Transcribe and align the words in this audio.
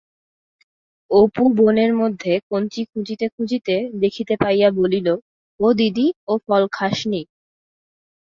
অপু 1.11 1.43
বনের 1.57 1.91
মধ্যে 1.93 2.33
কঞ্চি 2.49 2.81
খুঁজিতে 2.91 3.25
খুঁজিতে 3.35 3.75
দেখিতে 4.01 4.33
পাইয়া 4.37 4.69
বলিল, 4.79 5.07
ও 5.59 5.67
দিদি, 5.79 6.07
ও 6.27 6.33
ফল 6.45 6.63
খাসনি! 6.69 7.21